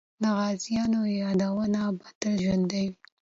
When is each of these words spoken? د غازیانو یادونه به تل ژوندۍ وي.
د 0.21 0.23
غازیانو 0.37 1.01
یادونه 1.21 1.81
به 1.97 2.07
تل 2.19 2.33
ژوندۍ 2.43 2.85
وي. 2.91 2.99